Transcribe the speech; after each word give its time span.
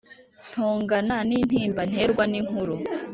Ntongana 0.49 1.15
n’intimba 1.29 1.81
Nterwa 1.89 2.23
n’inkuru 2.31 2.75